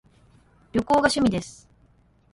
[0.73, 1.69] 旅行が趣味です